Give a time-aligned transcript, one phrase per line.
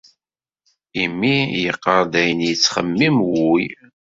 [1.03, 3.65] Imi yeqqar-d ayen yettxemmim wul.